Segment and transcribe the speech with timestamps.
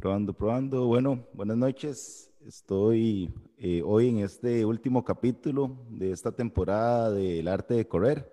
[0.00, 0.86] Probando, probando.
[0.86, 2.30] Bueno, buenas noches.
[2.46, 8.32] Estoy eh, hoy en este último capítulo de esta temporada del arte de correr.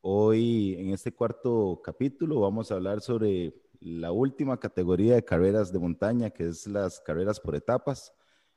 [0.00, 5.80] Hoy en este cuarto capítulo vamos a hablar sobre la última categoría de carreras de
[5.80, 8.12] montaña, que es las carreras por etapas.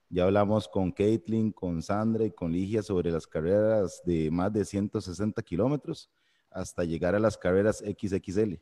[0.09, 4.65] Ya hablamos con Caitlin, con Sandra y con Ligia sobre las carreras de más de
[4.65, 6.11] 160 kilómetros
[6.51, 8.59] hasta llegar a las carreras XXL.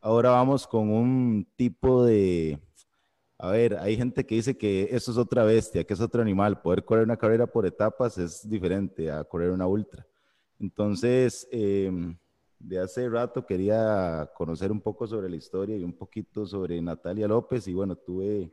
[0.00, 2.58] Ahora vamos con un tipo de
[3.42, 6.60] a ver, hay gente que dice que eso es otra bestia, que es otro animal.
[6.60, 10.06] Poder correr una carrera por etapas es diferente a correr una ultra.
[10.58, 12.18] Entonces, em,
[12.58, 17.26] de hace rato quería conocer un poco sobre la historia y un poquito sobre Natalia
[17.26, 18.52] López y bueno, tuve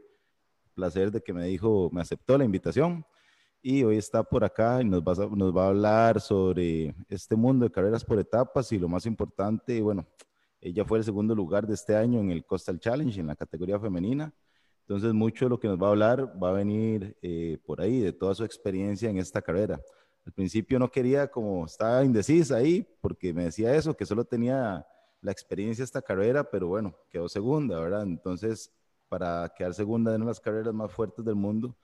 [0.73, 3.05] placer de que me dijo, me aceptó la invitación
[3.61, 7.35] y hoy está por acá y nos va, a, nos va a hablar sobre este
[7.35, 10.07] mundo de carreras por etapas y lo más importante, bueno,
[10.61, 13.77] ella fue el segundo lugar de este año en el Coastal Challenge en la categoría
[13.77, 14.33] femenina
[14.87, 17.99] entonces, mucho de lo que nos va a hablar va a venir eh, por ahí,
[17.99, 19.81] de toda su experiencia en esta carrera.
[20.25, 24.87] Al principio no quería, como estaba indecisa ahí, porque me decía eso, que solo tenía
[25.19, 28.03] la experiencia esta carrera, pero bueno, quedó segunda, ¿verdad?
[28.03, 28.71] Entonces,
[29.09, 31.75] para quedar segunda en las carreras más fuertes del mundo,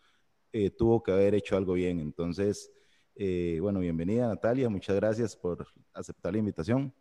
[0.54, 2.00] eh, tuvo que haber hecho algo bien.
[2.00, 2.72] Entonces,
[3.16, 6.94] eh, bueno, bienvenida Natalia, muchas gracias por aceptar la invitación.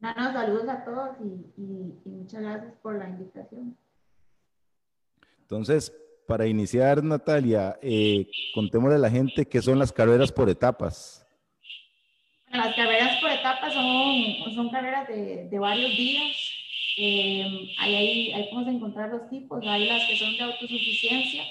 [0.00, 3.76] No, saludos a todos y muchas gracias por la invitación.
[5.50, 5.92] Entonces,
[6.28, 11.26] para iniciar, Natalia, eh, contémosle a la gente qué son las carreras por etapas.
[12.52, 16.36] las carreras por etapas son, carreras de, varios días.
[16.96, 19.66] Eh, ahí, ahí, podemos encontrar dos tipos.
[19.66, 21.42] Hay las que son de autosuficiencia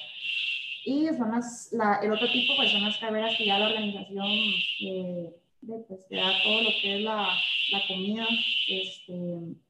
[0.86, 4.28] y son las, la, el otro tipo pues son las carreras que ya la organización
[4.28, 5.30] eh,
[5.68, 7.28] pues, da todo lo que es la,
[7.72, 8.26] la comida
[8.66, 9.14] este,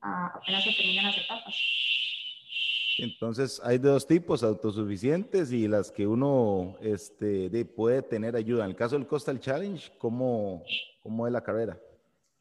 [0.01, 1.55] apenas se terminan las etapas.
[3.03, 8.63] Entonces, hay dos tipos, autosuficientes y las que uno este, puede tener ayuda.
[8.63, 10.63] En el caso del Coastal Challenge, ¿cómo,
[11.01, 11.79] cómo es la carrera?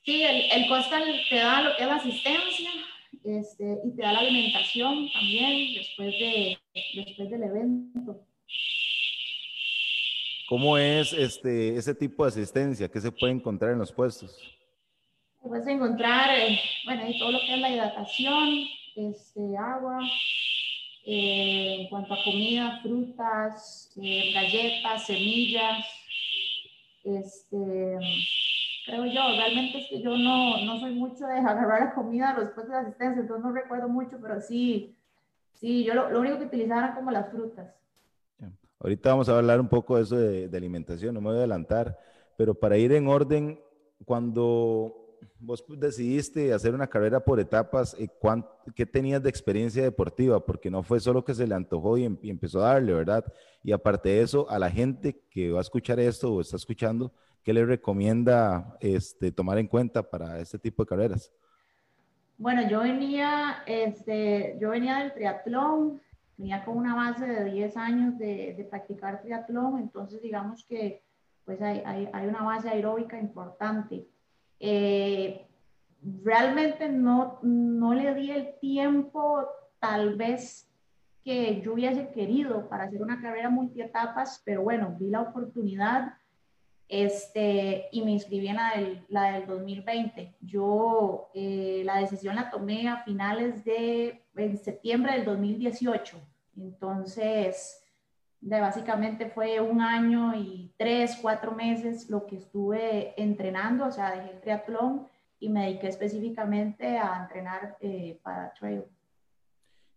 [0.05, 2.71] Sí, el, el Coastal te da lo que es la asistencia
[3.25, 6.59] este, y te da la alimentación también después, de,
[6.95, 8.21] después del evento.
[10.49, 12.89] ¿Cómo es este, ese tipo de asistencia?
[12.89, 14.41] ¿Qué se puede encontrar en los puestos?
[15.43, 18.49] Puedes encontrar, eh, bueno, todo lo que es la hidratación,
[18.97, 19.99] este, agua,
[21.05, 25.87] eh, en cuanto a comida, frutas, eh, galletas, semillas.
[27.05, 27.99] Este,
[28.87, 32.67] creo yo, realmente es que yo no, no soy mucho de agarrar la comida después
[32.67, 34.97] de la asistencia, entonces no recuerdo mucho, pero sí,
[35.55, 37.75] sí, yo lo, único que utilizaba era como las frutas.
[38.81, 41.99] Ahorita vamos a hablar un poco de eso de alimentación, no me voy a adelantar,
[42.37, 43.59] pero para ir en orden,
[44.05, 44.98] cuando
[45.39, 48.09] vos decidiste hacer una carrera por etapas, eh,
[48.75, 50.45] ¿qué tenías de experiencia deportiva?
[50.45, 53.25] Porque no fue solo que se le antojó em, y, empezó a darle, ¿verdad?
[53.63, 57.13] Y aparte de eso, a la gente que va a escuchar esto o está escuchando,
[57.43, 61.33] ¿qué le recomienda este, tomar en cuenta para este tipo de carreras?
[62.37, 66.01] Bueno, yo venía, este, yo venía del triatlón,
[66.37, 71.03] venía con una base de 10 años de, de practicar triatlón, entonces digamos que
[71.49, 74.07] pues hay, hay, hay una base aeróbica importante.
[74.61, 75.47] Eh,
[76.23, 79.47] realmente no, no le di el tiempo
[79.79, 80.69] tal vez
[81.25, 86.15] que yo hubiese querido para hacer una carrera multietapas, pero bueno, vi la oportunidad
[86.89, 90.37] este, y me inscribí en la del, la del 2020.
[90.41, 96.17] Yo eh, la decisión la tomé a finales de en septiembre del 2018.
[96.57, 97.85] Entonces,
[98.41, 104.31] básicamente fue un año y tres, cuatro meses lo que estuve entrenando, o sea, dejé
[104.31, 105.09] el triatlón
[105.41, 108.85] y me dediqué específicamente a entrenar eh, para trail.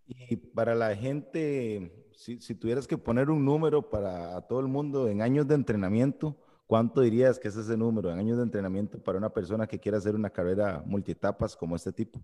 [0.07, 5.07] Y para la gente, si, si, tuvieras que poner un número para todo el mundo
[5.07, 6.35] en años de entrenamiento,
[6.67, 9.99] ¿cuánto dirías que es ese número en años de entrenamiento para una persona que quiera
[9.99, 12.19] hacer una carrera multietapas como este tipo?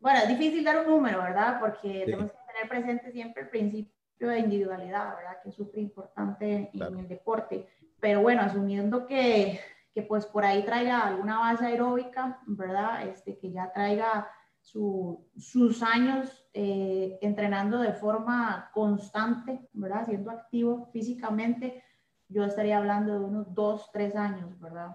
[0.00, 1.58] Bueno, es difícil dar un número, ¿verdad?
[1.60, 5.42] Porque tenemos que tener presente siempre el principio de individualidad, ¿verdad?
[5.42, 7.68] Que es súper importante en el deporte.
[8.00, 9.60] Pero bueno, asumiendo que,
[9.94, 13.06] que, pues por ahí traiga alguna base aeróbica, ¿verdad?
[13.08, 14.28] Este, que ya traiga
[14.60, 20.04] su, sus años eh, entrenando de forma constante, ¿verdad?
[20.06, 21.82] Siendo activo físicamente,
[22.28, 24.94] yo estaría hablando de unos dos, tres años, ¿verdad?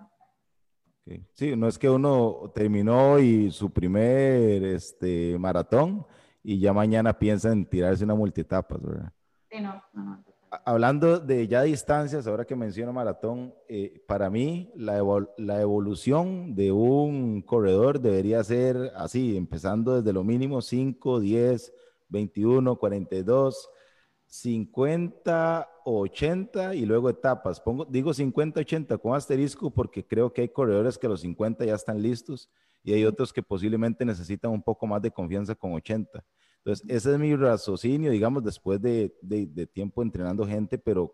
[1.34, 6.06] Sí, no es que uno terminó y su primer este, maratón
[6.44, 9.14] y ya mañana piensa en tirarse una multietapa, ¿verdad?
[9.50, 10.24] Sí, no, no,
[10.66, 15.02] Hablando de ya distancias, ahora que menciono maratón, eh, para mí la,
[15.38, 21.74] la, evolución de un corredor debería ser así, empezando desde lo mínimo 5, 10,
[22.10, 23.70] 21, 42,
[24.28, 27.60] 50, 80 y luego etapas.
[27.60, 31.74] Pongo, digo 50, 80 con asterisco porque creo que hay corredores que los 50 ya
[31.74, 32.52] están listos
[32.84, 36.24] y hay otros que posiblemente necesitan un poco más de confianza con 80.
[36.58, 41.14] Entonces, ese es mi raciocinio, digamos, después de, de, tiempo entrenando gente, pero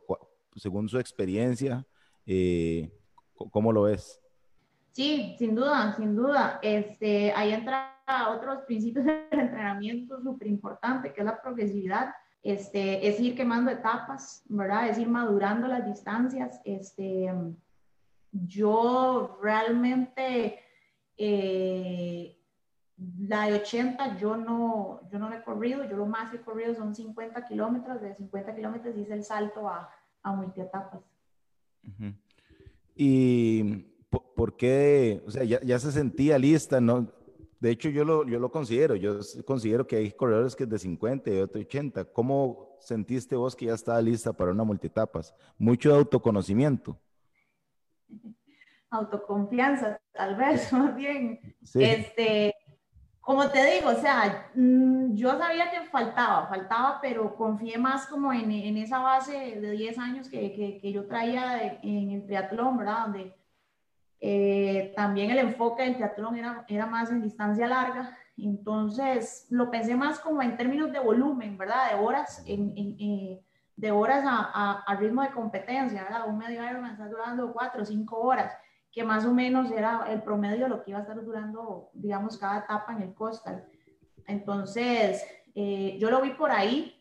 [0.55, 1.85] según su experiencia,
[2.25, 2.91] eh,
[3.33, 4.21] ¿cómo lo ves?
[4.91, 6.59] Sí, sin duda, sin duda.
[6.61, 7.95] Este, ahí entra
[8.29, 12.13] otros principios del entrenamiento súper importante, que es la progresividad.
[12.41, 14.89] Este, es ir quemando etapas, ¿verdad?
[14.89, 16.59] Es ir madurando las distancias.
[16.63, 17.31] Este,
[18.31, 20.59] yo realmente,
[21.21, 22.39] eh,
[23.27, 26.73] la de 80 yo no, yo no he corrido, yo lo más que he corrido
[26.75, 29.89] son 50 kilómetros, de 50 kilómetros hice el salto a,
[30.23, 31.01] a multietapas.
[32.95, 33.63] Y
[34.09, 35.21] ¿por qué?
[35.27, 37.11] O sea, ya, ya, se sentía lista, ¿no?
[37.59, 40.79] De hecho, yo lo, yo lo considero, yo considero que hay corredores que es de
[40.79, 42.05] 50 y otro 80.
[42.05, 45.35] ¿Cómo sentiste vos que ya estaba lista para una multietapas?
[45.57, 46.97] Mucho autoconocimiento.
[48.91, 51.39] Autoconfianza, tal vez, más bien.
[51.75, 52.55] Este,
[53.21, 58.33] como te digo, o sea, mm, yo sabía que faltaba, faltaba, pero confié más como
[58.33, 62.77] en, en esa base de 10 años que, que, que yo traía en el triatlón,
[62.77, 63.03] ¿verdad?
[63.03, 63.39] Donde
[64.21, 69.95] eh, también el enfoque del triatlón era, era más en distancia larga, entonces lo pensé
[69.95, 71.91] más como en términos de volumen, ¿verdad?
[71.91, 73.41] De horas, en, eh,
[73.77, 76.27] de horas a, a, ritmo de competencia, ¿verdad?
[76.27, 78.53] Un medio Ironman está durando cuatro o cinco horas,
[78.91, 82.37] que más o menos era el promedio de lo que iba a estar durando, digamos,
[82.37, 83.67] cada etapa en el costal.
[84.25, 85.25] Entonces,
[85.55, 86.95] eh, yo lo vi por ahí.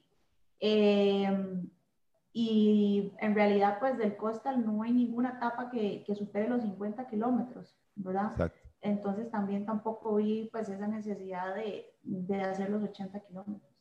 [2.33, 7.09] Y en realidad, pues del costal no hay ninguna etapa que, que supere los 50
[7.09, 8.33] kilómetros, ¿verdad?
[8.33, 8.69] Exacto.
[8.81, 13.73] Entonces también tampoco vi pues esa necesidad de, de hacer los 80 kilómetros.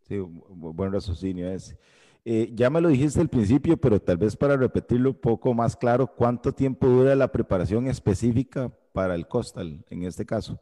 [0.00, 1.78] Sí, buen raciocinio ese.
[2.24, 5.76] Eh, ya me lo dijiste al principio, pero tal vez para repetirlo un poco más
[5.76, 10.60] claro, ¿cuánto tiempo dura la preparación específica para el costal en este caso?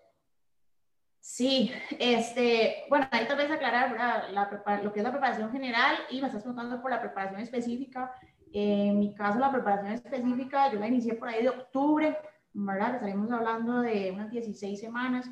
[1.21, 3.93] Sí, este, bueno, ahí tal vez aclarar
[4.33, 8.11] la, lo que es la preparación general y me estás preguntando por la preparación específica.
[8.53, 12.17] En mi caso, la preparación específica yo la inicié por ahí de octubre,
[12.55, 12.95] ¿verdad?
[12.95, 15.31] Estaríamos hablando de unas 16 semanas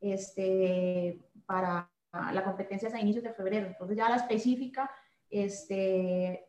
[0.00, 3.66] este, para la competencia a inicios de febrero.
[3.66, 4.90] Entonces ya la específica,
[5.30, 6.46] este,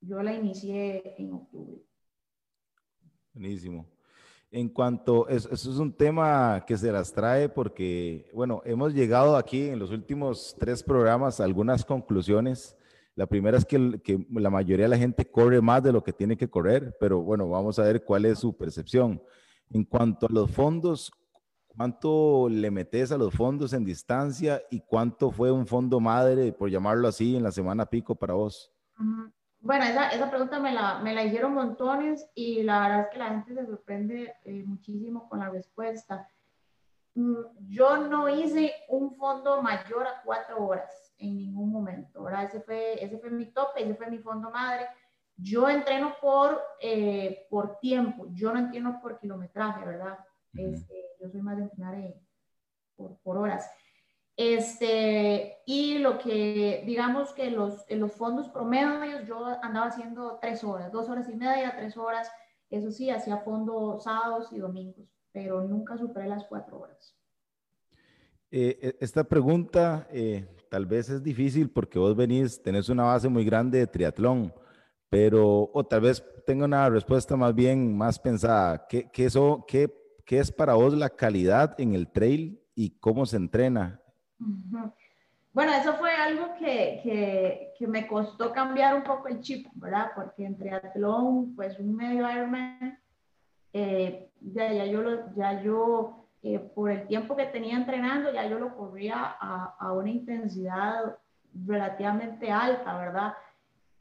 [0.00, 1.82] yo la inicié en octubre.
[3.32, 3.86] Buenísimo.
[4.50, 9.62] En cuanto, eso, es un tema que se las trae porque, bueno, hemos llegado aquí
[9.68, 12.76] en los últimos tres programas a algunas conclusiones.
[13.16, 16.12] La primera es que, que, la mayoría de la gente corre más de lo que
[16.12, 19.20] tiene que correr, pero bueno, vamos a ver cuál es su percepción.
[19.70, 21.10] En cuanto a los fondos,
[21.76, 26.70] ¿cuánto le metes a los fondos en distancia y cuánto fue un fondo madre, por
[26.70, 28.72] llamarlo así, en la semana pico para vos?
[29.60, 33.18] Bueno, esa, esa pregunta me la, me la, hicieron montones y la verdad es que
[33.18, 36.28] la gente se sorprende eh, muchísimo con la respuesta.
[37.14, 37.36] Mm,
[37.68, 42.44] yo no hice un fondo mayor a cuatro horas en ningún momento, ¿verdad?
[42.44, 44.86] Ese fue, ese fue mi tope, ese fue mi fondo madre.
[45.36, 50.18] Yo entreno por, eh, por tiempo, yo no entreno por kilometraje, ¿verdad?
[50.56, 52.20] Este, yo soy más de entrenar eh,
[52.96, 53.70] por, por horas.
[54.36, 60.64] Este, y lo que, digamos que los, en los fondos promedios, yo andaba haciendo tres
[60.64, 62.28] horas, dos horas y media, tres horas.
[62.68, 67.16] Eso sí, hacía fondo sábados y domingos, pero nunca superé las cuatro horas.
[68.50, 73.28] Eh, e, esta pregunta eh, tal vez es difícil porque vos venís, tenés una base
[73.28, 74.52] muy grande de triatlón,
[75.08, 78.84] pero, o tal vez tenga una respuesta más bien más pensada.
[78.88, 83.26] ¿Qué, qué, eso, qué, ¿Qué es para vos la calidad en el trail y cómo
[83.26, 84.00] se entrena
[85.52, 90.10] bueno, eso fue algo que, que, que, me costó cambiar un poco el chip, ¿verdad?
[90.14, 92.98] Porque en triatlón, pues un medio Ironman,
[93.72, 98.46] eh, ya, ya, yo, lo, ya yo eh, por el tiempo que tenía entrenando, ya
[98.48, 101.18] yo lo corría a, a una intensidad
[101.54, 103.34] relativamente alta, ¿verdad?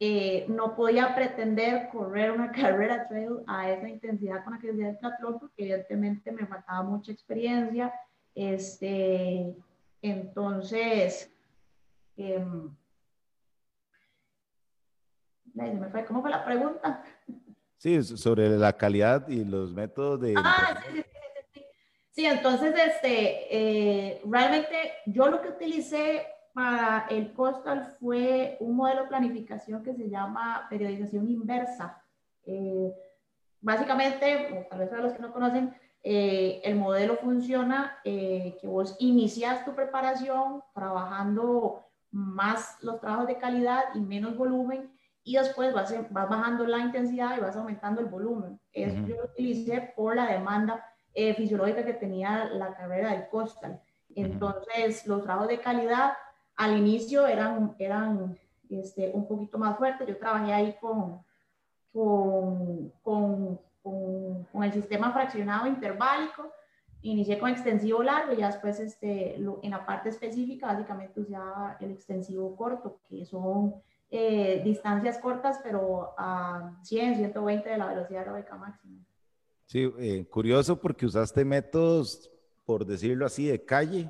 [0.05, 4.89] Eh, no podía pretender correr una carrera trail a esa intensidad con la que hacía
[4.89, 7.93] el triatlón porque evidentemente me faltaba mucha experiencia,
[8.35, 9.55] este,
[10.01, 11.31] entonces,
[12.17, 12.45] eh,
[16.05, 17.01] ¿cómo fue la pregunta?
[17.77, 20.33] Sí, sobre la calidad y los métodos de...
[20.35, 21.03] Ah, sí, sí,
[21.53, 21.61] sí,
[22.11, 22.25] sí.
[22.25, 29.07] entonces, este, eh, realmente yo lo que utilicé para el costal fue un modelo de
[29.07, 32.01] planificación que se llama periodización inversa.
[32.45, 32.93] Eh,
[33.59, 39.65] básicamente, tal vez para los que no conocen, eh, el modelo funciona que vos inicias
[39.65, 44.91] tu preparación trabajando más los trabajos de calidad y menos volumen
[45.23, 48.59] y después vas, vas bajando la intensidad y vas aumentando el volumen.
[48.73, 53.81] Eso yo lo utilicé por la demanda fisiológica que tenía la carrera del costal.
[54.15, 56.13] Entonces, los trabajos de calidad
[56.55, 58.37] al inicio eran, eran
[58.69, 60.07] este, un poquito más fuertes.
[60.07, 61.23] Yo trabajé ahí con,
[61.91, 66.51] con, con, con, el sistema fraccionado interválico.
[67.01, 72.55] Inicié con extensivo largo y después este, en la parte específica básicamente usaba el extensivo
[72.55, 73.75] corto, que son
[74.09, 79.03] eh, distancias cortas, pero a 100, 120 de la velocidad aeróbica máxima.
[79.65, 82.31] Sí, eh, curioso porque usaste métodos,
[82.63, 84.09] por decirlo así, de calle,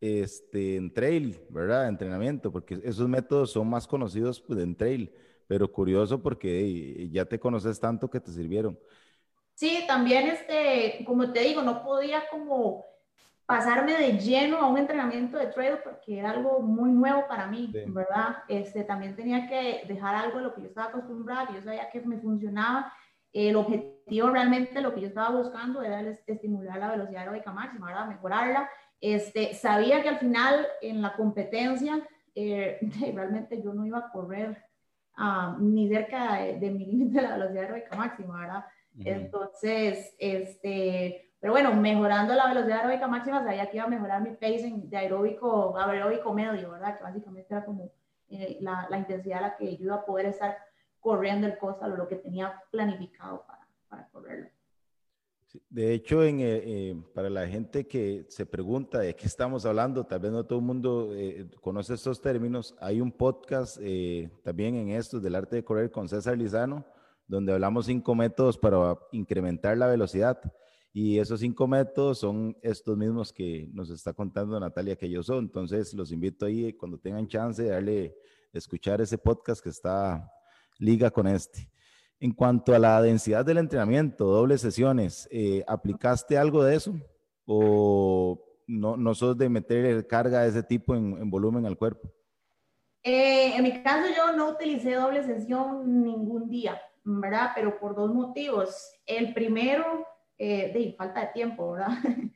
[0.00, 1.88] este, en trail, ¿verdad?
[1.88, 5.12] Entrenamiento, porque esos métodos son más conocidos pues, en trail,
[5.46, 8.78] pero curioso porque ya te conoces tanto que te sirvieron.
[9.54, 12.84] Sí, también, este, como te digo, no podía como
[13.44, 17.72] pasarme de lleno a un entrenamiento de trail porque era algo muy nuevo para mí,
[17.86, 18.36] ¿verdad?
[18.46, 22.00] Este, también tenía que dejar algo de lo que yo estaba acostumbrada, yo sabía que
[22.02, 22.92] me funcionaba.
[23.32, 28.06] El objetivo realmente, lo que yo estaba buscando era estimular la velocidad aeróbica máxima, ¿verdad?
[28.06, 28.68] Mejorarla
[29.00, 32.78] este, sabía que al final en la competencia eh,
[33.14, 34.64] realmente yo no iba a correr
[35.16, 38.64] ah, ni cerca de, mi límite de la velocidad aeróbica máxima, ¿verdad?
[39.04, 44.30] Entonces, este, pero bueno, mejorando la velocidad aeróbica máxima, sabía que iba a mejorar mi
[44.30, 46.98] pacing de aeróbico, aeróbico medio, ¿verdad?
[46.98, 47.92] Que básicamente era como
[48.28, 50.58] eh, la, la, intensidad a la que yo iba a poder estar
[50.98, 54.48] corriendo el costal o lo que tenía planificado para, para correrlo.
[55.70, 60.20] De hecho, eh, eh, para la gente que se pregunta de qué estamos hablando, tal
[60.20, 63.78] vez no todo el mundo eh, conoce estos términos, hay un podcast
[64.42, 66.84] también en estos del arte de correr con César Lizano,
[67.26, 70.38] donde hablamos cinco métodos para incrementar la velocidad.
[70.92, 75.44] Y esos cinco métodos son estos mismos que nos está contando Natalia que yo son.
[75.44, 78.16] Entonces, los invito ahí cuando tengan chance de darle,
[78.52, 80.30] escuchar ese podcast que está
[80.78, 81.70] liga con este.
[82.20, 86.94] En cuanto a la densidad del entrenamiento, dobles sesiones, eh, ¿aplicaste algo de eso?
[87.46, 92.12] ¿O no, no sos de meter carga de ese tipo en, volumen al cuerpo?
[93.04, 97.52] Eh, en mi caso yo no utilicé doble sesión ningún día, ¿verdad?
[97.54, 98.92] Pero por dos motivos.
[99.06, 100.04] El primero,
[100.36, 101.90] eh, de falta de tiempo, ¿verdad?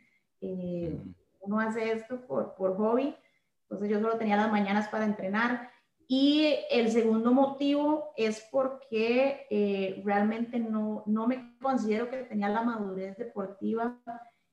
[1.41, 3.17] uno hace esto por, por hobby,
[3.62, 5.72] entonces yo solo tenía las mañanas para entrenar
[6.09, 12.62] y el segundo motivo es porque eh, realmente no, no, me considero que tenía la
[12.62, 14.00] madurez deportiva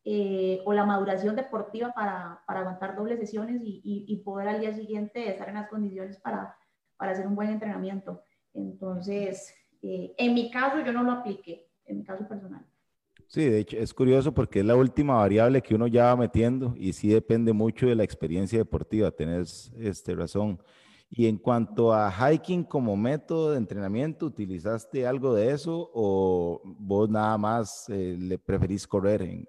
[0.05, 4.73] eh, o la maduración deportiva para, para aguantar dobles sesiones y, y, poder al día
[4.73, 6.57] siguiente estar en las condiciones para,
[6.97, 8.23] para hacer un buen entrenamiento.
[8.53, 12.65] Entonces, eh, en mi caso yo no lo apliqué, en mi caso personal.
[13.27, 16.73] Sí, de hecho es curioso porque es la última variable que uno ya va metiendo
[16.75, 20.59] y sí depende mucho de la experiencia deportiva, tenés este, razón.
[21.11, 27.09] Y en cuanto a hiking como método de entrenamiento, ¿utilizaste algo de eso o vos
[27.09, 29.23] nada más eh, le preferís correr?
[29.23, 29.47] En...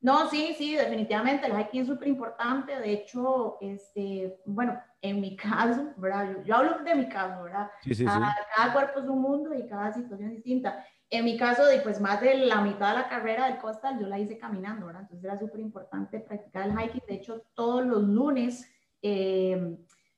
[0.00, 2.78] No, sí, sí, definitivamente el hiking es súper importante.
[2.78, 6.44] De hecho, este, bueno, en mi caso, ¿verdad?
[6.44, 7.70] Yo, hablo de mi caso, ¿verdad?
[7.80, 8.40] Sí, sí, cada, sí.
[8.54, 10.84] cada, cuerpo es un mundo y cada situación es distinta.
[11.10, 14.18] En mi caso, pues más de la mitad de la carrera del costal yo la
[14.18, 15.02] hice caminando, ¿verdad?
[15.02, 17.02] Entonces era súper importante practicar el hiking.
[17.08, 18.70] De hecho, todos los lunes
[19.02, 19.76] eh,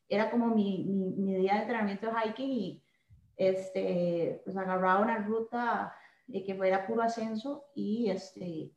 [0.08, 2.82] era como mi, mi, día de entrenamiento de hiking y
[3.36, 5.94] este, pues agarraba una ruta
[6.26, 8.72] de que fuera puro ascenso y este,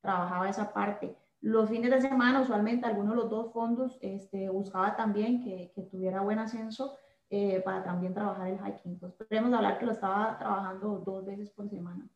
[0.00, 1.16] trabajaba esa parte.
[1.40, 5.82] Los fines de semana, usualmente, algunos de los dos fondos, este, buscaba también que, que
[5.82, 6.96] tuviera buen ascenso
[7.30, 8.92] eh, para también trabajar el hiking.
[8.92, 12.08] Entonces, podemos hablar que lo estaba trabajando dos veces por semana.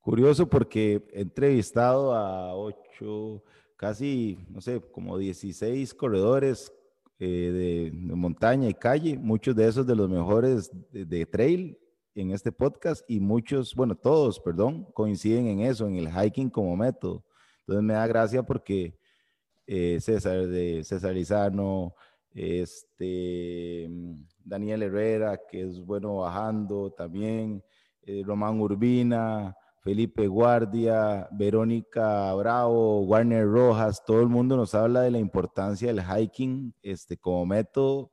[0.00, 3.42] Curioso porque he entrevistado a ocho,
[3.82, 6.72] casi, no sé, como 16 corredores
[7.18, 11.76] eh, de, montaña y calle, muchos de esos de los mejores de, trail
[12.14, 16.76] en este podcast y muchos, bueno, todos, perdón, coinciden en eso, en el hiking como
[16.76, 17.24] método.
[17.62, 18.96] Entonces me da gracia porque
[19.66, 21.96] eh, César de César Lizano,
[22.32, 23.90] este,
[24.44, 27.64] Daniel Herrera, que es bueno bajando también,
[28.02, 35.10] eh, Román Urbina, Felipe Guardia, Verónica Bravo, Warner Rojas, todo el mundo nos habla de
[35.10, 38.12] la importancia del hiking este, como método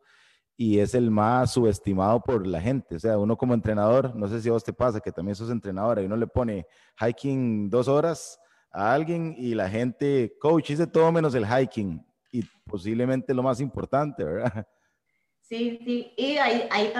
[0.58, 2.96] y es el más subestimado por la gente.
[2.96, 5.52] O sea, uno como entrenador, no sé si a vos te pasa que también sos
[5.52, 6.66] entrenadora y uno le pone
[7.00, 8.40] hiking dos horas
[8.72, 13.62] a alguien y la gente, coach, hice todo menos el hiking y posiblemente lo más
[13.62, 14.68] importante, ¿verdad?
[15.42, 16.94] Sí, sí, y ahí,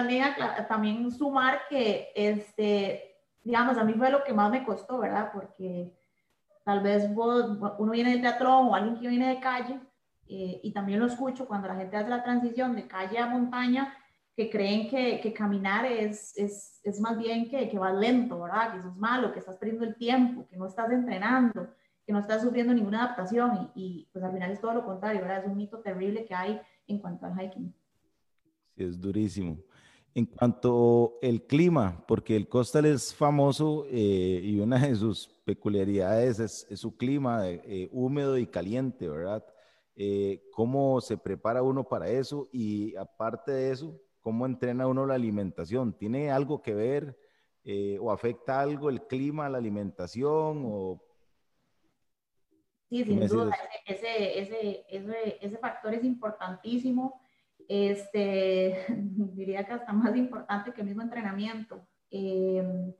[0.68, 3.09] también sumar que este,
[3.42, 5.30] digamos, a mí fue lo que más me costó, ¿verdad?
[5.32, 5.92] Porque
[6.64, 9.80] tal vez vos, uno viene del teatro o alguien que viene de calle,
[10.26, 13.92] eh, y también lo escucho cuando la gente hace la transición de calle a montaña,
[14.36, 18.72] que creen que, que caminar es, es, es, más bien que, que vas lento, ¿verdad?
[18.72, 21.74] Que eso es malo, que estás perdiendo el tiempo, que no estás entrenando,
[22.06, 25.20] que no estás sufriendo ninguna adaptación y, y pues al final es todo lo contrario,
[25.20, 25.40] ¿verdad?
[25.40, 27.74] Es un mito terrible que hay en cuanto al hiking.
[28.76, 29.58] Sí, es durísimo.
[30.12, 36.40] En cuanto al clima, porque el costal es famoso eh, y una de sus peculiaridades
[36.40, 39.44] es, es su clima eh, húmedo y caliente, ¿verdad?
[39.94, 42.48] Eh, ¿Cómo se prepara uno para eso?
[42.52, 45.96] Y aparte de eso, ¿cómo entrena uno la alimentación?
[45.96, 47.16] ¿Tiene algo que ver
[48.00, 50.64] o afecta algo el clima, la alimentación?
[50.66, 51.00] O...
[52.88, 57.20] Sí, sin duda, ese, ese, ese, ese factor es importantísimo
[57.70, 61.86] este, diría que hasta más importante que el mismo entrenamiento.
[62.10, 62.92] Em,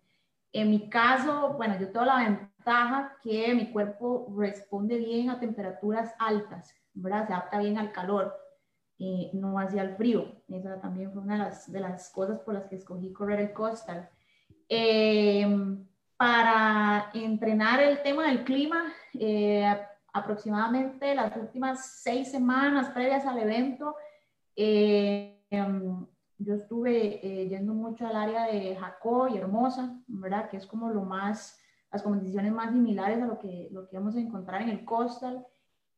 [0.53, 6.15] en mi caso, bueno, yo tengo la ventaja que mi cuerpo responde bien a temperaturas
[6.21, 7.27] altas, ¿verdad?
[7.27, 8.33] Se adapta bien al calor,
[8.97, 10.43] y no hacia el frío.
[10.49, 13.53] Esa también fue una de las, de las cosas por las que escogí correr el
[13.53, 14.09] costal.
[14.69, 15.85] Em,
[16.17, 19.67] para entrenar el tema del clima, eh,
[20.13, 23.97] aproximadamente las últimas seis semanas previas al evento,
[24.57, 26.07] eh, em,
[26.39, 30.49] yo estuve eh, yendo mucho al área de Jacó y Hermosa, ¿verdad?
[30.49, 31.59] Que es como lo más,
[31.93, 35.47] las condiciones más similares a lo que, lo que vamos a encontrar en el coastal.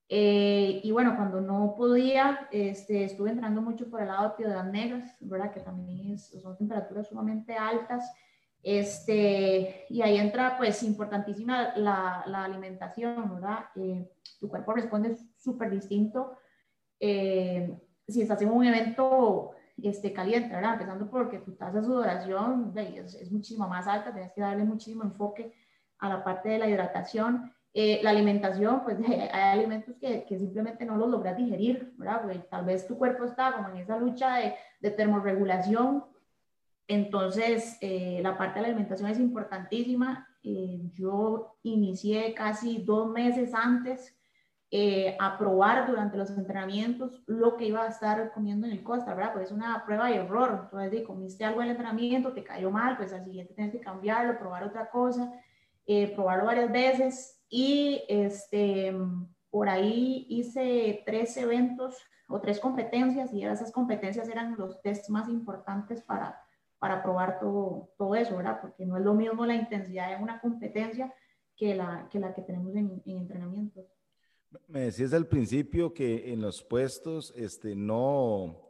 [0.08, 4.66] Eh, y bueno, cuando no podía, este, estuve entrando mucho por el lado de Piedras
[4.66, 5.52] Negras, ¿verdad?
[5.52, 8.12] Que también son temperaturas sumamente altas.
[8.62, 13.66] Este, y ahí entra, pues, importantísima la, la alimentación, ¿verdad?
[14.38, 16.36] tu cuerpo responde súper distinto
[18.08, 20.74] si estás en un evento este, caliente, ¿verdad?
[20.74, 25.02] Empezando porque tu tasa de sudoración es, es, muchísimo más alta, tienes que darle muchísimo
[25.02, 25.54] enfoque
[25.98, 27.52] a la parte de la hidratación.
[27.74, 28.98] Eh, la alimentación, pues
[29.32, 32.22] hay alimentos que, que, simplemente no los logras digerir, ¿verdad?
[32.22, 36.04] Porque tal vez tu cuerpo está como en esa lucha de, de termorregulación.
[36.86, 40.28] Entonces, eh, la parte de la alimentación es importantísima.
[40.42, 44.14] Eh, yo inicié casi dos meses antes
[44.74, 49.34] eh, probar durante los entrenamientos lo que iba a estar comiendo en el costa, ¿verdad?
[49.34, 50.70] Pues es una prueba y error.
[50.72, 54.38] Entonces, comiste algo en el entrenamiento, te cayó mal, pues al siguiente tienes que cambiarlo,
[54.38, 55.30] probar otra cosa,
[55.84, 57.44] eh, probarlo varias veces.
[57.50, 58.96] Y este,
[59.50, 65.28] por ahí hice tres eventos o tres competencias y esas competencias eran los tests más
[65.28, 66.40] importantes para,
[66.78, 68.58] para probar todo, todo eso, ¿verdad?
[68.62, 71.12] Porque no es lo mismo la intensidad en una competencia
[71.58, 73.84] que la que, la que tenemos en, en entrenamientos.
[74.68, 78.60] Me decías al principio que en los puestos este, no,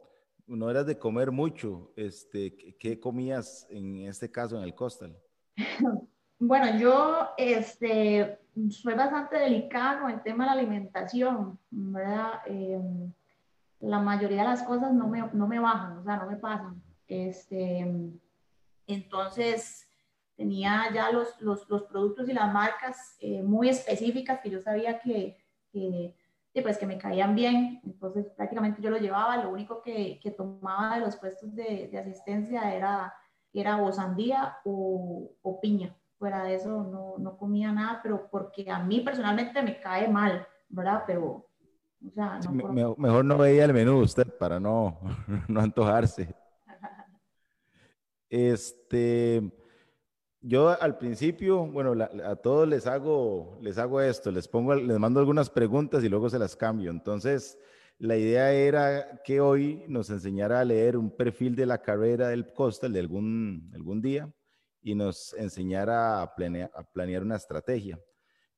[0.47, 1.91] no eras de comer mucho.
[1.95, 5.17] Este, ¿Qué comías en este caso en el costal?
[6.45, 8.37] Bueno, yo este,
[8.69, 12.41] soy bastante delicada con el tema de la alimentación, ¿verdad?
[12.47, 13.13] Em,
[13.79, 16.83] la mayoría de las cosas no me, no me bajan, o sea, no me pasan.
[17.07, 18.11] Este,
[18.87, 19.87] entonces,
[20.35, 24.99] tenía ya los, los, los productos y las marcas eh, muy específicas que yo sabía
[24.99, 25.37] que,
[25.73, 30.31] que, pues, que me caían bien, entonces prácticamente yo lo llevaba, lo único que, que
[30.31, 33.13] tomaba de los puestos de, de, asistencia era,
[33.51, 38.69] era o sandía o, o, piña, fuera de eso no, no comía nada, pero porque
[38.69, 41.03] a mí personalmente me cae mal, ¿verdad?
[41.07, 41.49] Pero,
[42.05, 44.99] o sea, no mejor no veía el menú usted para no,
[45.47, 46.33] no antojarse.
[48.35, 49.51] Este,
[50.45, 55.21] yo al principio, bueno, a todos les hago, les hago esto, les pongo, les mando
[55.21, 56.91] algunas preguntas y luego se las cambio.
[56.91, 57.57] Entonces,
[57.97, 62.51] la idea era que hoy nos enseñara a leer un perfil de la carrera del
[62.51, 64.29] Costa de algún, algún día
[64.81, 67.97] y nos enseñara a planear, a planear una estrategia.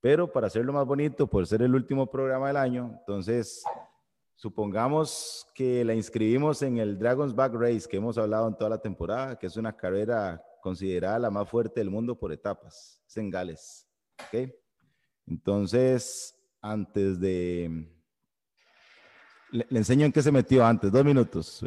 [0.02, 3.64] Pero para hacerlo más bonito, por ser el último programa del año, entonces
[4.34, 8.82] supongamos que la inscribimos en el Dragon's Back Race que hemos hablado en toda la
[8.82, 13.30] temporada, que es una carrera considerada la más fuerte del mundo por etapas, es en
[13.30, 13.88] Gales.
[15.28, 17.88] Entonces, antes de...
[19.52, 21.64] Le, le, enseño en qué se metió antes, dos minutos.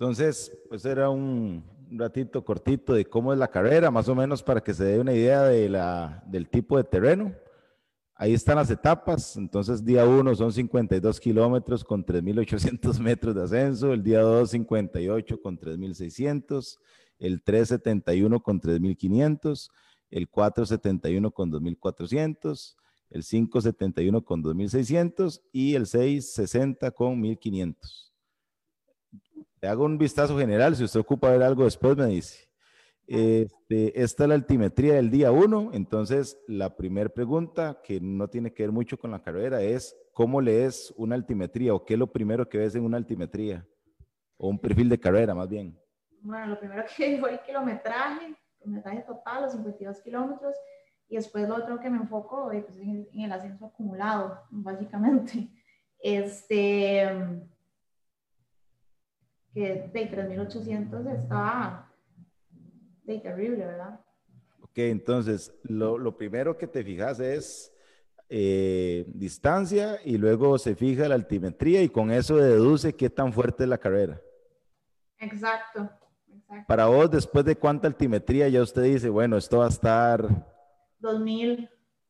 [0.00, 4.62] Entonces, pues era un ratito cortito de cómo es la carrera, más o menos para
[4.62, 7.34] que se dé una idea de la, del tipo de terreno.
[8.14, 9.36] Ahí están las etapas.
[9.36, 13.92] Entonces, día 1 son 52 kilómetros con 3.800 metros de ascenso.
[13.92, 16.78] El día 2, 58 con 3.600.
[17.18, 19.68] El 3, 71 con 3.500.
[20.10, 22.76] El 4, 71 con 2.400.
[23.10, 25.42] El 5, 71 con 2.600.
[25.52, 28.09] Y el 6, 60 con 1.500.
[29.62, 32.48] Le hago un vistazo general, si usted ocupa ver algo después me dice.
[33.06, 38.54] Este, esta es la altimetría del día 1, entonces la primera pregunta que no tiene
[38.54, 42.06] que ver mucho con la carrera es ¿cómo lees una altimetría o qué es lo
[42.06, 43.66] primero que ves en una altimetría?
[44.36, 45.78] O un perfil de carrera más bien.
[46.22, 50.54] Bueno, lo primero que fue el kilometraje, kilometraje total, los 52 kilómetros,
[51.08, 55.48] y después lo otro que me enfoco eh, pues, en, en el ascenso acumulado, básicamente.
[56.02, 57.10] Este,
[59.52, 61.92] que de 3800 estaba
[63.04, 64.00] de terrible, ¿verdad?
[64.62, 67.72] Ok, entonces lo, lo primero que te fijas es
[68.32, 73.64] eh, distancia y luego se fija la altimetría y con eso deduce qué tan fuerte
[73.64, 74.20] es la carrera.
[75.18, 75.90] Exacto,
[76.28, 76.64] exacto.
[76.68, 80.28] Para vos, después de cuánta altimetría ya usted dice, bueno, esto va a estar...
[81.00, 81.68] 2000.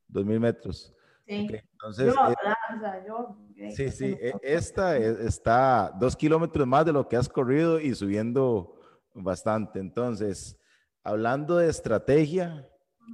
[0.09, 0.95] 2000 metros.
[1.27, 1.49] Sí.
[1.73, 2.35] entonces, yo, eh,
[2.77, 3.37] o sea, yo
[3.69, 7.95] Sí, sí, e, esta e, está dos kilómetros más de lo que has corrido y
[7.95, 8.75] subiendo
[9.15, 9.79] bastante.
[9.79, 10.59] Entonces,
[11.03, 12.67] hablando de estrategia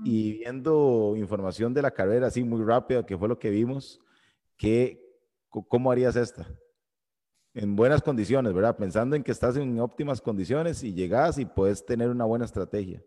[0.04, 4.00] y viendo información de la carrera así muy rápida, que fue lo que vimos,
[4.56, 5.02] ¿qué,
[5.48, 6.46] ¿cómo harías esta?
[7.54, 8.76] En buenas condiciones, ¿verdad?
[8.76, 13.02] Pensando en que estás en óptimas condiciones y llegas y puedes tener una buena estrategia.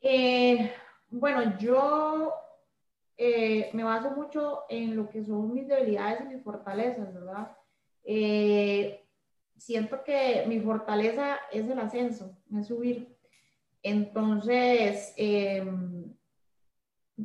[0.00, 0.70] Eh,
[1.10, 2.32] bueno, yo
[3.18, 7.50] eh, me baso mucho en lo que son mis debilidades y mis fortalezas, ¿verdad?
[8.04, 9.04] Eh,
[9.56, 13.18] siento que mi fortaleza es el ascenso, es subir.
[13.82, 15.66] Entonces, eh,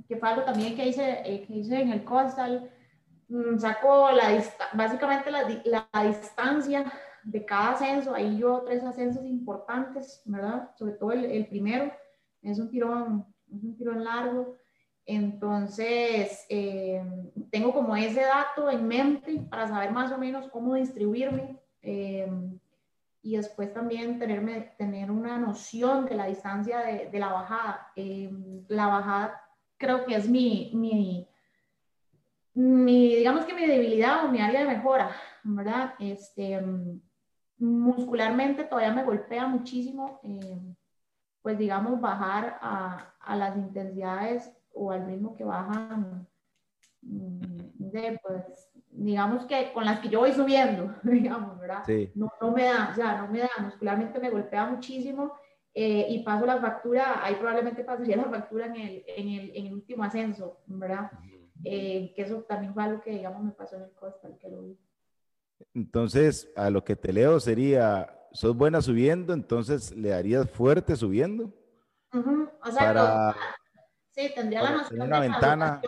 [0.07, 2.71] que fue algo también que hice, eh, que hice en el Coastal,
[3.27, 6.91] mm, saco la, básicamente la, la, distancia
[7.23, 10.71] de cada ascenso, ahí yo tres ascensos importantes, ¿verdad?
[10.75, 11.91] Sobre todo el, el primero,
[12.41, 13.25] es un tirón,
[13.55, 14.57] es un tirón largo,
[15.05, 17.03] entonces, eh,
[17.51, 22.31] tengo como ese dato en mente para saber más o menos cómo distribuirme eh,
[23.21, 27.91] y después también tenerme, tener una noción de la distancia de, la bajada.
[27.95, 28.31] Eh,
[28.69, 29.41] la bajada
[29.77, 31.27] creo que es mi, mi,
[32.53, 35.11] mi, digamos que mi debilidad o mi área de mejora,
[35.43, 35.95] ¿verdad?
[35.99, 36.61] Este,
[37.57, 40.21] muscularmente todavía me golpea muchísimo,
[41.41, 46.27] pues digamos, bajar a, a las intensidades o al ritmo que bajan,
[47.01, 47.39] mm,
[47.91, 51.83] de, pues, digamos que con las que yo voy subiendo, digamos, ¿verdad?
[51.85, 52.11] Sí.
[52.15, 55.33] No, no, me da, o sea, no me da, muscularmente me golpea muchísimo
[55.73, 59.65] eh, y paso la factura, ahí probablemente pasaría la factura en el, en el, en
[59.67, 61.11] el último ascenso, ¿verdad?
[61.63, 64.61] Eh, que eso también fue algo que, digamos, me pasó en el Costa, que lo
[64.61, 64.77] vi.
[65.73, 71.45] Entonces, a lo que te leo sería, sos buena subiendo, entonces le darías fuerte subiendo.
[72.13, 72.51] Uh -huh.
[72.61, 73.35] O sea, para, los,
[74.13, 75.81] Sí, tendría la noción una de, ventana.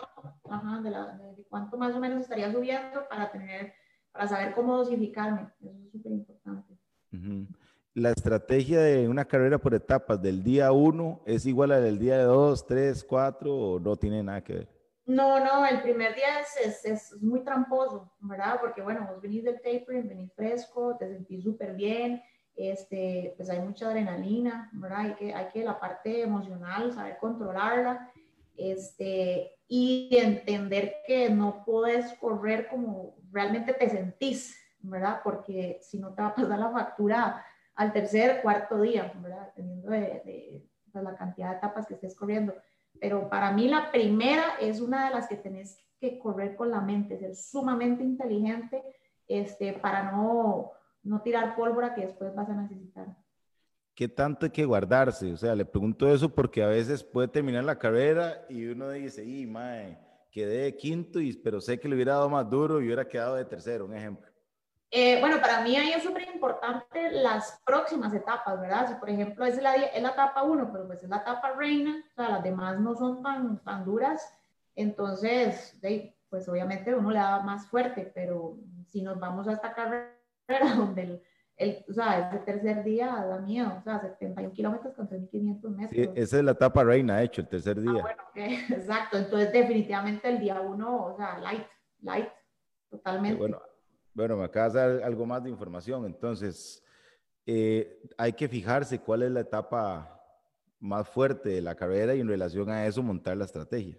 [0.50, 3.72] Ajá, de, la, de, cuánto más o menos estaría subiendo para tener,
[4.10, 5.48] para saber cómo dosificarme.
[5.60, 6.74] Eso es súper importante.
[7.12, 7.48] Uh -huh.
[7.94, 11.98] La estrategia de una carrera por etapas del día 1 es igual a la del
[11.98, 14.68] día 2, 3, 4 o no tiene nada que ver?
[15.06, 18.58] No, no, el primer día es, es, es muy tramposo, ¿verdad?
[18.60, 22.20] Porque bueno, vos venís del tapering, venís fresco, te sentís súper bien,
[22.56, 25.00] este, pues hay mucha adrenalina, ¿verdad?
[25.00, 28.10] Hay que, hay que la parte emocional, saber controlarla,
[28.56, 35.20] este, y entender que no puedes correr como realmente te sentís, ¿verdad?
[35.22, 39.46] Porque si no te va a pasar la factura al tercer, cuarto día, ¿verdad?
[39.46, 42.54] Dependiendo de, pues, la cantidad de etapas que estés corriendo.
[42.98, 46.80] Pero para mí la primera es una de las que tenés que correr con la
[46.80, 48.82] mente, ser sumamente inteligente
[49.28, 50.72] este, para no,
[51.06, 53.06] no tirar pólvora que después vas a necesitar.
[53.94, 55.32] ¿Qué tanto hay que guardarse?
[55.32, 59.24] O sea, le pregunto eso porque a veces puede terminar la carrera y uno dice,
[59.24, 59.98] y mae,
[60.30, 63.36] quedé de quinto, y, pero sé que le hubiera dado más duro y hubiera quedado
[63.36, 64.30] de tercero, un ejemplo.
[64.90, 68.88] Eh, bueno, para mí ahí es súper importante las próximas etapas, ¿verdad?
[68.88, 72.04] Si por ejemplo es la, es la etapa 1, pero pues es la etapa reina,
[72.12, 74.30] o sea, las demás no son tan, tan duras,
[74.74, 75.80] entonces,
[76.28, 78.58] pues obviamente uno le da más fuerte, pero
[78.90, 80.15] si nos vamos a esta carrera
[80.76, 81.22] donde el,
[81.56, 85.90] el, o sea, ese tercer día da miedo, o sea, 71 kilómetros con 3.500 metros.
[85.90, 87.98] Sí, esa es la etapa reina, hecho, el tercer día.
[87.98, 88.54] Ah, bueno, okay.
[88.70, 91.66] exacto, entonces definitivamente el día uno, o sea, light,
[92.02, 92.28] light,
[92.90, 93.38] totalmente.
[93.38, 93.60] Bueno,
[94.14, 96.82] bueno, me acabas de dar algo más de información, entonces,
[97.46, 100.12] eh, hay que fijarse cuál es la etapa
[100.78, 103.98] más fuerte de la carrera y en relación a eso montar la estrategia.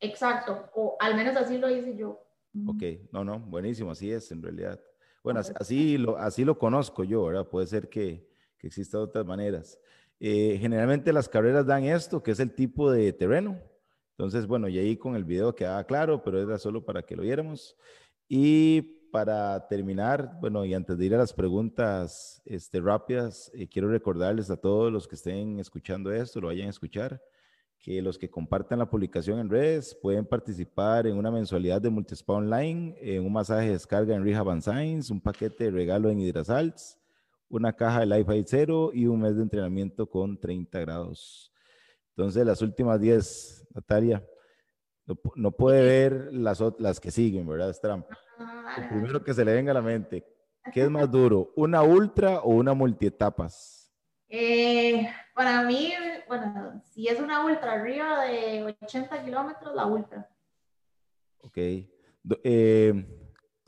[0.00, 2.24] Exacto, o al menos así lo hice yo.
[2.66, 4.80] Ok, no, no, buenísimo, así es en realidad.
[5.28, 7.46] Bueno, así lo, así lo conozco yo, ¿verdad?
[7.46, 9.78] Puede ser que, que existan otras maneras.
[10.20, 13.60] Eh, generalmente las carreras dan esto, que es el tipo de terreno.
[14.12, 17.24] Entonces, bueno, y ahí con el video quedaba claro, pero era solo para que lo
[17.24, 17.76] viéramos.
[18.26, 18.80] Y
[19.12, 24.48] para terminar, bueno, y antes de ir a las preguntas este, rápidas, eh, quiero recordarles
[24.48, 27.20] a todos los que estén escuchando esto, lo vayan a escuchar,
[27.78, 32.34] que los que compartan la publicación en redes pueden participar en una mensualidad de Multispa
[32.34, 36.98] Online, en un masaje de descarga en Rehab Science, un paquete de regalo en Hidrasalts,
[37.48, 41.52] una caja de Life Zero y un mes de entrenamiento con 30 grados.
[42.10, 44.24] Entonces, las últimas 10, Natalia,
[45.36, 47.70] no, puede ver las, las que siguen, ¿verdad?
[47.70, 48.18] Es trampa.
[48.38, 50.26] Lo primero que se le venga a la mente,
[50.72, 53.90] ¿qué es más duro, una ultra o una multietapas?
[54.28, 55.94] Eh, para mí,
[56.28, 60.28] bueno, si es una ultra arriba de 80 kilómetros, la ultra.
[61.40, 61.58] Ok.
[62.44, 63.06] Eh,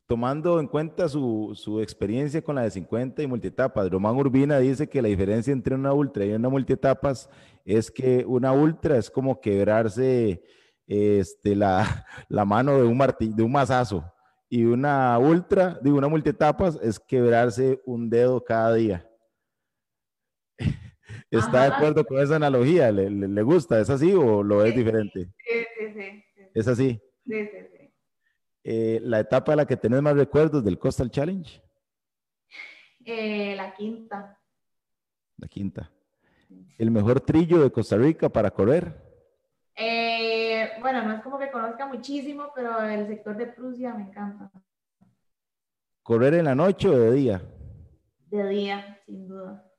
[0.06, 4.88] tomando en cuenta su, su, experiencia con la de 50 y multietapas, Román Urbina dice
[4.88, 7.30] que la diferencia entre una ultra y una multietapas
[7.64, 10.42] es que una ultra es como quebrarse
[10.86, 14.04] este, la, la mano de un, martillo, de un mazazo
[14.48, 19.08] y una ultra, digo, una multietapas es quebrarse un dedo cada día.
[21.30, 22.90] ¿Está de acuerdo con esa analogía?
[22.90, 23.80] ¿Le, ¿Le, gusta?
[23.80, 25.28] ¿Es así o lo es diferente?
[25.46, 26.42] Sí, sí, sí.
[26.54, 27.00] ¿Es así?
[27.26, 27.92] Sí, sí, sí.
[28.64, 31.62] Eh, ¿La etapa de la que tenés más recuerdos del Coastal Challenge?
[33.04, 34.38] Eh, la quinta.
[35.38, 35.90] La quinta.
[36.78, 38.94] ¿El mejor trillo de Costa Rica para correr?
[39.76, 44.50] Eh, bueno, no es como que conozca muchísimo, pero el sector de Prusia me encanta.
[46.02, 47.42] ¿Correr en la noche o de día?
[48.26, 49.69] De día, sin duda.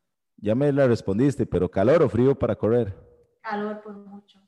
[0.42, 2.96] Ya me la respondiste, pero calor o frío para correr?
[3.42, 4.42] Calor por mucho.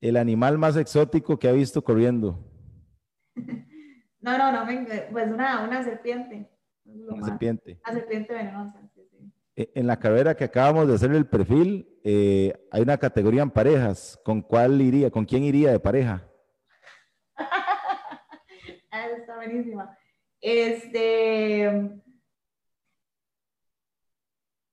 [0.00, 2.38] ¿El animal más exótico que ha visto corriendo?
[4.20, 4.64] no, no, no,
[5.10, 6.48] pues una, una serpiente.
[6.84, 7.80] Una serpiente.
[7.84, 8.80] Una serpiente venenosa.
[9.56, 13.50] E, en la carrera que acabamos de hacer el perfil, eh, hay una categoría en
[13.50, 14.20] parejas.
[14.24, 15.10] ¿Con cuál iría?
[15.10, 16.24] ¿Con quién iría de pareja?
[18.90, 19.98] ah, está buenísima.
[20.40, 22.01] Este.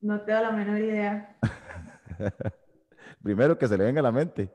[0.01, 1.38] No tengo la menor idea.
[3.23, 4.49] Primero que se le venga a la mente.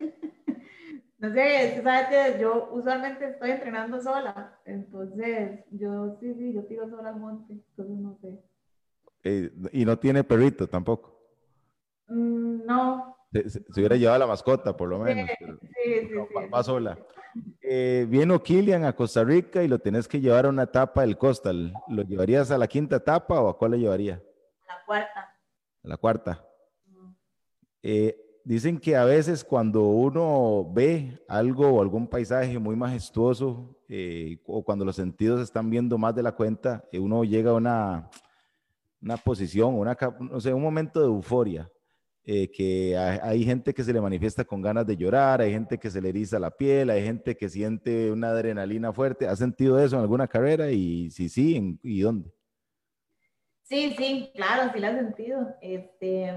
[1.18, 4.58] no sé, es que sabes que yo usualmente estoy entrenando sola.
[4.64, 7.52] Entonces, yo sí, sí, yo tiro sola al monte.
[7.52, 8.42] Entonces, no sé.
[9.24, 11.16] Eh, y no tiene perrito tampoco.
[12.08, 13.16] Mm, no.
[13.32, 15.30] Se, hubiera llevado la mascota, por lo menos.
[15.38, 16.98] Sí, sí, sí, va, sola.
[17.62, 21.16] Eh, viene Kilian a Costa Rica y lo tenés que llevar a una etapa del
[21.16, 21.72] Costal.
[21.88, 24.20] ¿Lo llevarías a la quinta etapa o a cuál le llevaría?
[24.78, 25.20] La cuarta.
[25.82, 26.44] A la cuarta.
[27.82, 33.76] Eh, dicen que a veces cuando uno ve algo o algún paisaje muy majestuoso
[34.46, 38.10] o cuando los sentidos están viendo más de la cuenta, uno llega a una
[39.02, 41.70] una posición, una, no sé, un momento de euforia,
[42.24, 45.90] eh, que hay, gente que se le manifiesta con ganas de llorar, hay gente que
[45.90, 49.26] se le eriza la piel, hay gente que siente una adrenalina fuerte.
[49.26, 50.70] ¿Has sentido eso en alguna carrera?
[50.70, 52.32] Y si sí, ¿y dónde?
[53.72, 55.56] Sí, sí, claro, sí lo he sentido.
[55.62, 56.30] Este,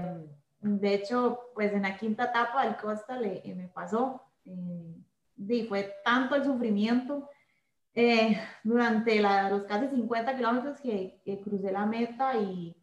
[0.58, 4.22] de hecho, pues en la quinta etapa del Costa le, me pasó.
[4.46, 7.28] Eh, fue tanto el sufrimiento
[7.94, 12.74] eh, durante los casi 50 kilómetros que, crucé la meta y,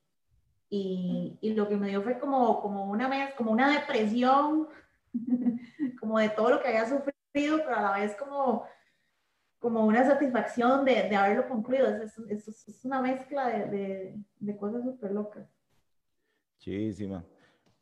[0.70, 4.68] y, lo que me dio fue como, como, una, como una depresión,
[6.00, 8.68] como de todo lo que había sufrido, pero a la vez como,
[9.63, 11.88] como una satisfacción de, de haberlo concluido.
[11.88, 15.47] Es, es, es una mezcla de, de, de cosas súper locas.
[16.58, 17.23] Muchísima.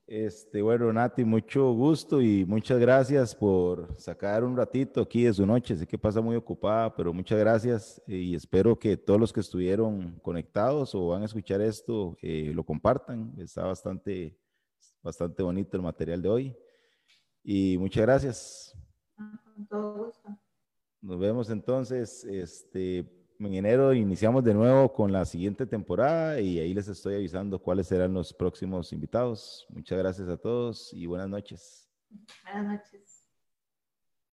[0.06, 5.44] Este, bueno, Nati, mucho gusto y muchas gracias por sacar un ratito aquí de su
[5.44, 5.76] noche.
[5.76, 10.20] Sé que pasa muy ocupada, pero muchas gracias y espero que todos los que estuvieron
[10.22, 13.34] conectados o van a escuchar esto eh, lo compartan.
[13.39, 14.38] Está bastante,
[15.02, 16.58] bastante bonito el material de hoy.
[17.44, 18.78] Y muchas gracias.
[19.15, 20.40] Con todo gusto.
[21.02, 22.24] Nos vemos entonces.
[22.26, 23.00] Este,
[23.40, 27.88] en enero iniciamos de nuevo con la siguiente temporada y ahí les estoy avisando cuáles
[27.88, 29.66] serán los próximos invitados.
[29.70, 31.90] Muchas gracias a todos y buenas noches.
[32.44, 33.11] Buenas noches.